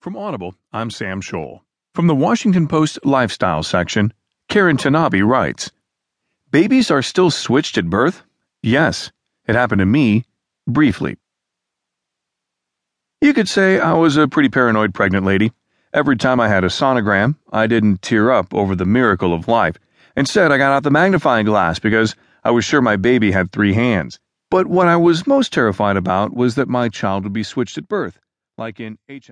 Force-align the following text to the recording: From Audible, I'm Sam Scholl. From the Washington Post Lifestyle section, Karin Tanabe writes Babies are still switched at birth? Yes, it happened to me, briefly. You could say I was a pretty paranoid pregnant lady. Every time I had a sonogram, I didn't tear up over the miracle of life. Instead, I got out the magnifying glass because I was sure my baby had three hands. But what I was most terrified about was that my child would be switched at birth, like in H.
From 0.00 0.16
Audible, 0.16 0.54
I'm 0.72 0.92
Sam 0.92 1.20
Scholl. 1.20 1.62
From 1.92 2.06
the 2.06 2.14
Washington 2.14 2.68
Post 2.68 3.00
Lifestyle 3.04 3.64
section, 3.64 4.14
Karin 4.48 4.76
Tanabe 4.76 5.26
writes 5.26 5.72
Babies 6.52 6.88
are 6.88 7.02
still 7.02 7.32
switched 7.32 7.76
at 7.76 7.90
birth? 7.90 8.22
Yes, 8.62 9.10
it 9.48 9.56
happened 9.56 9.80
to 9.80 9.86
me, 9.86 10.24
briefly. 10.68 11.16
You 13.20 13.34
could 13.34 13.48
say 13.48 13.80
I 13.80 13.94
was 13.94 14.16
a 14.16 14.28
pretty 14.28 14.48
paranoid 14.48 14.94
pregnant 14.94 15.26
lady. 15.26 15.50
Every 15.92 16.16
time 16.16 16.38
I 16.38 16.46
had 16.46 16.62
a 16.62 16.68
sonogram, 16.68 17.34
I 17.50 17.66
didn't 17.66 18.00
tear 18.00 18.30
up 18.30 18.54
over 18.54 18.76
the 18.76 18.84
miracle 18.84 19.34
of 19.34 19.48
life. 19.48 19.78
Instead, 20.16 20.52
I 20.52 20.58
got 20.58 20.70
out 20.70 20.84
the 20.84 20.92
magnifying 20.92 21.44
glass 21.44 21.80
because 21.80 22.14
I 22.44 22.52
was 22.52 22.64
sure 22.64 22.80
my 22.80 22.94
baby 22.94 23.32
had 23.32 23.50
three 23.50 23.74
hands. 23.74 24.20
But 24.48 24.68
what 24.68 24.86
I 24.86 24.94
was 24.94 25.26
most 25.26 25.52
terrified 25.52 25.96
about 25.96 26.32
was 26.32 26.54
that 26.54 26.68
my 26.68 26.88
child 26.88 27.24
would 27.24 27.32
be 27.32 27.42
switched 27.42 27.76
at 27.78 27.88
birth, 27.88 28.20
like 28.56 28.78
in 28.78 28.98
H. 29.08 29.26